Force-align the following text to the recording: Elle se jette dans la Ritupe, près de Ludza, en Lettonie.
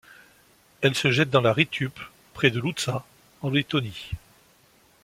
Elle 0.81 0.95
se 0.95 1.11
jette 1.11 1.29
dans 1.29 1.41
la 1.41 1.53
Ritupe, 1.53 1.99
près 2.33 2.49
de 2.49 2.59
Ludza, 2.59 3.05
en 3.43 3.51
Lettonie. 3.51 4.09